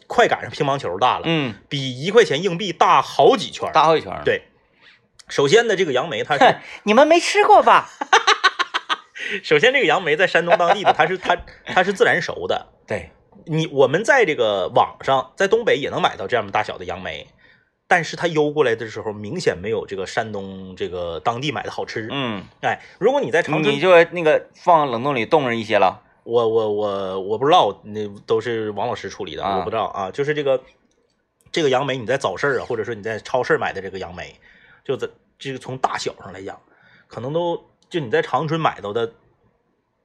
[0.07, 3.71] 快赶上乒乓球大了，嗯，比一块钱硬币大好几圈。
[3.73, 4.43] 大好几圈。，对，
[5.27, 7.89] 首先呢，这个杨梅它是， 你们没吃过吧？
[9.43, 12.67] 首先这个杨梅在山东当地的，它是它它是自然熟的。
[12.87, 13.11] 对，
[13.47, 17.27] 你我们在这个网上，在东北也能买到这样大小的杨梅，
[17.89, 22.07] 但是它邮过来的时候，明显没有这个山东这个当地买的好吃。
[22.13, 26.03] 嗯，哎，如果你在长春，你就那个放冷冻里冻着一些了。
[26.25, 30.11] 我我我我不知道，那都是王老师处理的，啊我不知道啊。
[30.11, 30.63] 就是这个
[31.51, 34.39] 这个杨梅，你在早市啊，或者说你在超市买的这个杨梅，
[34.85, 36.61] 就在这个从大小上来讲，
[37.07, 39.11] 可能都就你在长春买到的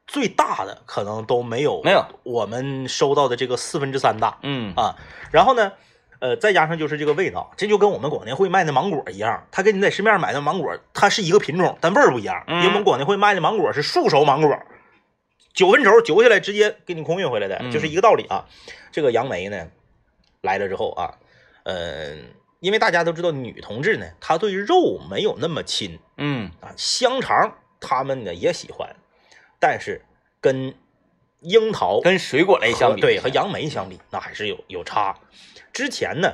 [0.07, 4.95] 最大的，可能都没有没有我们收到的这个四分之三大嗯啊。
[5.29, 5.73] 然后呢，
[6.23, 12.41] 呃，再加上就是这个味道，这就跟我们广电会卖的芒果一样，它跟你在市面上买的芒果，它是一个品种，但味儿不一样。
[12.47, 14.57] 因为我们嗯广电会卖的芒果是树熟芒果，
[15.53, 18.45] 九分熟揪下来直接给你空运回来的，嗯就是一个道理啊。
[18.89, 19.67] 这个杨梅呢，
[20.39, 21.19] 来了之后啊，
[21.63, 22.29] 嗯、
[22.61, 28.95] 因为大家都知道女同志呢，她对肉没有那么亲嗯啊，香肠她们呢也喜欢，
[29.59, 30.01] 但是
[30.39, 30.73] 跟
[31.43, 35.15] 樱桃跟水果类相比，和对和杨梅相比，那还是有有差。
[35.71, 36.33] 之前呢，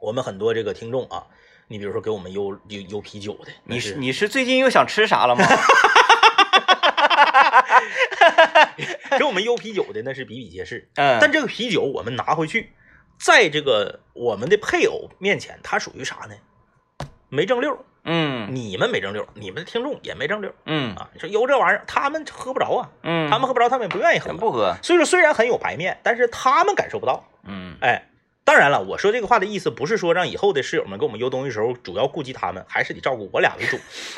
[0.00, 1.26] 我们很多这个听众啊，
[1.68, 5.44] 你比如说给我们邮邮邮啤酒的，你是是你是最近又想吃啥了吗？
[9.18, 10.88] 给我们邮啤酒的那是比比皆是。
[10.96, 12.72] 嗯，但这个啤酒我们拿回去，
[13.18, 16.36] 在这个我们的配偶面前，它属于啥呢？
[17.28, 21.10] 没正溜儿，嗯你们没正溜儿，你们的听众也没正溜儿嗯啊。
[21.12, 24.32] 你说有这玩意儿，他们喝不着啊，嗯，他们喝不着，他们也不愿意喝。
[24.32, 27.28] 不喝，所以说，虽然很有白面，但是他们感受不到。
[27.44, 28.08] 嗯哎，
[28.44, 33.76] 当然了，我说这个话的意思不是说让以后的室友们给我们邮东西的时候主要顾及他们，还是得照顾我俩为主。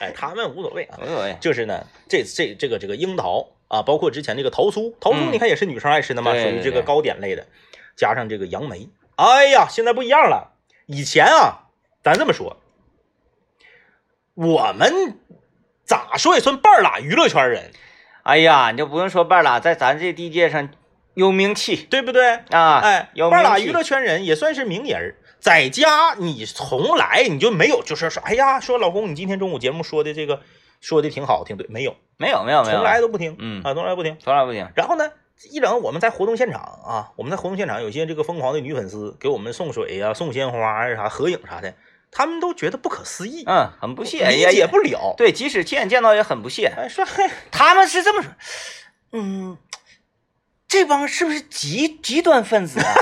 [0.00, 0.98] 哎，他们无所谓啊。
[1.00, 7.46] 无所谓，就是呢，这这这个这个樱桃啊，包括之前这个桃酥，桃酥嗯你看也是女生爱吃的嘛，属于这个糕点类的，
[7.96, 10.52] 加上这个杨梅，哎呀，现在不一样了。
[10.86, 11.61] 以前啊，
[12.02, 12.56] 咱这么说，
[14.34, 15.18] 我们
[15.84, 17.70] 咋说也算半拉娱乐圈人，
[18.22, 20.68] 哎呀，你就不用说半拉，在咱这地界上
[21.14, 22.36] 有名气对不对？
[22.50, 25.16] 啊，哎，半拉娱乐圈人也算是名人儿。
[25.38, 30.40] 在家你从来你就没有，就是说，哎呀，说老公，你今天中午节目说的这个
[30.80, 34.16] 说的挺好，挺对，没有，没有没有没有，从来都不听，嗯啊，从来不听。
[34.20, 35.10] 从来不听，然后呢，
[35.50, 41.74] 一整我们在活动现场啊，我们在活动现场有些这个疯狂的女粉丝给我们送水呀、送鲜花呀、啥合影啥的，
[42.14, 45.14] 他们都觉得不可思议，嗯，很不屑，理也也解不了。
[45.16, 46.66] 对，即使亲眼见到也很不屑。
[46.76, 48.30] 哎，说嘿他们是这么说，
[49.12, 49.56] 嗯，
[50.68, 52.94] 这帮是不是极极端分子啊？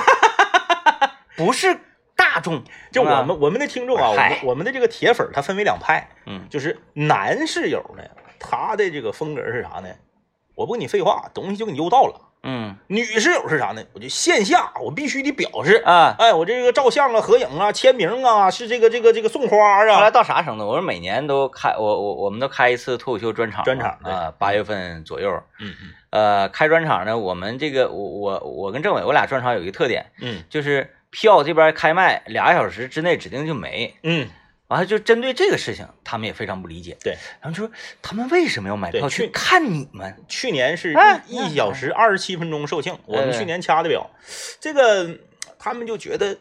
[1.37, 1.81] 不是
[2.15, 8.05] 大众，就啊我们我们的听众啊，我们我们的这个铁粉，他分为两派，嗯就是男室友呢，
[8.39, 9.89] 他的这个风格是啥呢？
[10.55, 12.30] 我不跟你废话，东西就给你邮到了。
[12.43, 13.83] 嗯女室友是啥呢？
[13.93, 16.15] 我就线下我必须得表示，啊。
[16.19, 20.67] 哎，我这个照相啊、合影啊、签名啊，是这个这个这个送花啊后来啊，到啥程度？
[20.67, 25.31] 我说每年都开，我我我们都开一次脱口秀专场，专场对啊，八月份左右。
[25.61, 33.95] 嗯嗯呃，开专场呢，我们这个我我我跟政委，我俩专场有一个特点，嗯就是票这边开卖俩小时之内指定就没。
[34.03, 34.29] 嗯，
[34.71, 36.97] 完了就针对这个事情，他们也非常不理解。
[37.03, 40.17] 对，然后就说他们为什么要买票对去去看你们？
[40.29, 44.09] 去年是哎一一小时二十七分钟售罄，我们去年掐的表，
[44.61, 45.19] 这个
[45.59, 46.39] 他们就觉得，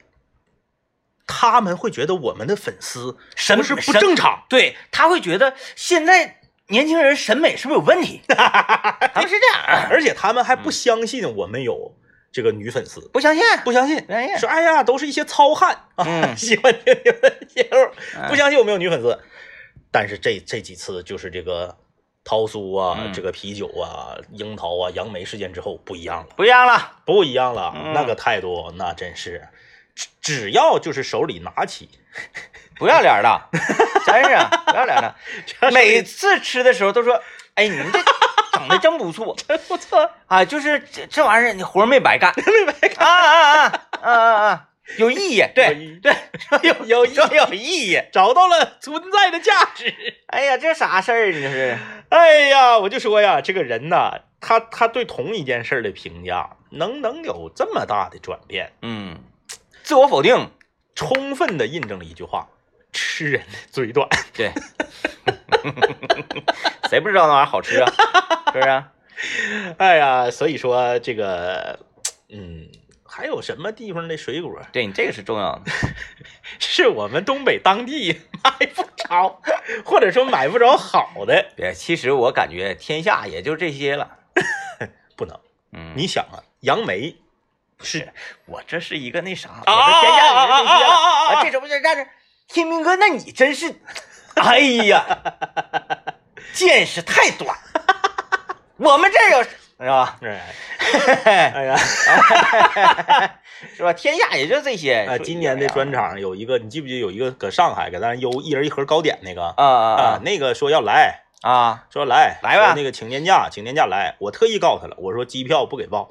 [1.25, 8.21] 他们会觉得我们的粉丝审不是不正常，对他会觉得现在年轻人审美是不是有问题？
[8.29, 11.95] 他们是这样，而且他们还不相信我们有
[12.31, 14.37] 这个女粉丝，不相信，不相信，不相信。
[14.37, 17.77] 说哎呀，都是一些糙汉啊，嗯喜欢听你们的节目，
[18.15, 19.19] 嗯不相信我没有女粉丝。
[19.91, 21.75] 但是这这几次就是这个
[22.23, 26.35] 桃酥啊，嗯这个啤酒啊、樱桃啊、杨梅事件之后不一样了。
[26.35, 29.47] 不一样了，不一样了，嗯那个态度那真是，
[29.95, 31.89] 只只要就是手里拿起，
[32.77, 33.49] 不要脸的，
[34.05, 34.29] 真是
[34.67, 35.15] 不要脸的。
[35.71, 37.21] 每次吃的时候都说
[37.55, 37.99] ：“哎，你们这
[38.53, 40.43] 整的真不错 真不错，啊！
[40.45, 43.31] 就是这这玩意儿，你活儿没白干， 没白干啊啊
[43.61, 44.65] 啊啊啊啊！
[44.97, 46.13] 有意义，对对，
[46.63, 48.01] 有有有说有意义。
[48.11, 49.93] 找到了存在的价值。
[50.27, 51.31] 哎呀，这啥事儿？
[51.31, 51.77] 你这是？
[52.09, 59.19] 哎呀，我就说呀，这个人呐，他他对同一件事儿的评价，能能有这么大的转变，嗯，
[59.83, 60.49] 自我否定，
[60.95, 62.47] 充分的印证了一句话：
[62.91, 64.07] 吃人的嘴短。
[64.33, 64.51] 对。
[66.89, 67.91] 谁不知道那玩意儿好吃啊？
[68.53, 68.83] 是不是？
[69.77, 71.79] 哎呀，所以说这个，
[72.29, 72.67] 嗯，
[73.05, 75.71] 还有什么地方的水果 对你这个是重要的。
[76.57, 79.41] 是我们东北当地买不着，
[79.85, 81.51] 或者说买不着好的？
[81.55, 84.17] 别，其实我感觉天下也就这些了。
[85.15, 85.37] 不能，
[85.73, 87.17] 嗯，你想啊，杨梅
[87.81, 88.11] 是
[88.45, 92.07] 我这是一个那啥，啊我这天下也就这些了啊这什么这但是
[92.49, 93.73] 天明哥，那你真是，
[94.35, 95.05] 哎呀，
[96.53, 97.55] 见识太短。
[98.77, 99.49] 我们这有是
[99.87, 100.17] 吧？
[101.25, 101.77] 哎，哎呀，
[103.77, 103.93] 是吧？
[103.93, 105.05] 天下也就这些。
[105.07, 111.83] 啊，今年的专场有一个，你记不记得有一个搁上海给咱邮一人一盒糕点那个啊啊啊，那个说要来，啊啊！
[111.91, 116.09] 说来来吧那个请年假，请年假来，我特意告诉他了，我说机票不给报，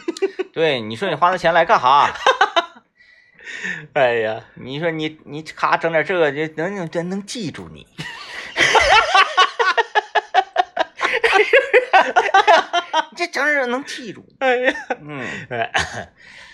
[0.52, 2.10] 对，你说你花那钱来干哈？
[3.94, 7.86] 哎呀，你说你你咔整点这个，就能能真能记住你。
[13.16, 15.70] 这整整能记住，哎呀，嗯，哎，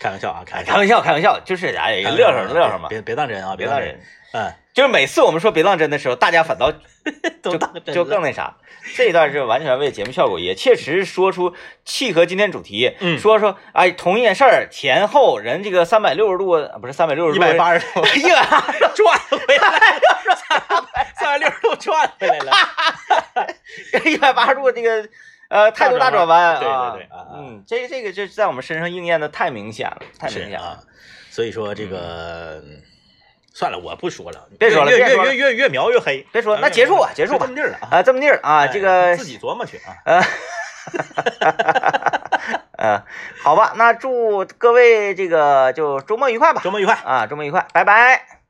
[0.01, 4.01] 开玩笑啊，开玩笑开，玩笑，开玩笑，就是哎，乐呵乐呵嘛，别别当真啊，当别当真。。
[4.33, 6.73] 嗯，就是每次我们说别当真的时候，大家反倒
[7.43, 7.57] 就
[7.93, 8.57] 就更那啥。
[8.97, 11.55] 这一段是完全为节目效果，也切实说出
[11.85, 12.97] 契合今天主题。
[12.99, 20.01] 嗯说说哎，同一件事儿前后人这个三百六十度，啊不是三百六十度一度，百八十度 一百八十度转回来，
[21.15, 22.53] 三百六十度转回来了。
[24.11, 25.09] 一百八十度这个
[25.49, 30.67] 呃态度大转弯对对啊，对啊啊嗯，这个这个就在我们身上应验的太明显了，太明显了。
[30.67, 30.79] 啊，
[31.31, 32.61] 所以说这个。
[33.55, 36.27] 算了，我不说了，别说了越越越越越描越黑。
[36.33, 37.49] 别说，那结束吧，结束吧这。
[37.49, 37.89] 么地儿了啊！
[37.93, 39.95] 啊，这么地儿啊，哎这个自己琢磨去啊。
[42.77, 43.03] 嗯，
[43.41, 46.61] 好吧，那祝各位这个就周末愉快吧。
[46.65, 46.95] 周末愉快。
[46.95, 48.44] 啊，周末愉快，拜拜。